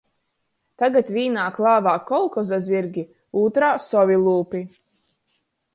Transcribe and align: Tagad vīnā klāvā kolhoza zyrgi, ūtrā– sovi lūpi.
Tagad 0.83 1.11
vīnā 1.17 1.43
klāvā 1.57 1.93
kolhoza 2.07 2.59
zyrgi, 2.69 3.05
ūtrā– 3.45 3.71
sovi 3.91 4.21
lūpi. 4.25 4.65